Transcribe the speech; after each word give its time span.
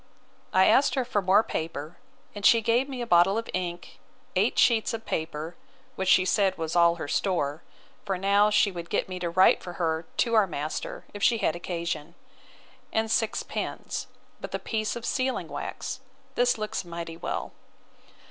I 0.51 0.65
asked 0.65 0.95
her 0.95 1.05
for 1.05 1.21
more 1.21 1.43
paper; 1.43 1.99
and 2.33 2.43
she 2.43 2.59
gave 2.59 2.89
me 2.89 3.03
a 3.03 3.05
bottle 3.05 3.37
of 3.37 3.47
ink, 3.53 3.99
eight 4.35 4.57
sheets 4.57 4.95
of 4.95 5.05
paper, 5.05 5.55
which 5.95 6.09
she 6.09 6.25
said 6.25 6.57
was 6.57 6.75
all 6.75 6.95
her 6.95 7.07
store, 7.07 7.61
(for 8.03 8.17
now 8.17 8.49
she 8.49 8.71
would 8.71 8.89
get 8.89 9.07
me 9.07 9.19
to 9.19 9.29
write 9.29 9.61
for 9.61 9.73
her 9.73 10.07
to 10.17 10.33
our 10.33 10.47
master, 10.47 11.05
if 11.13 11.21
she 11.21 11.37
had 11.37 11.55
occasion,) 11.55 12.15
and 12.91 13.11
six 13.11 13.43
pens, 13.43 14.07
with 14.41 14.55
a 14.55 14.57
piece 14.57 14.95
of 14.95 15.05
sealing 15.05 15.47
wax. 15.49 15.99
This 16.33 16.57
looks 16.57 16.83
mighty 16.83 17.15
well. 17.15 17.51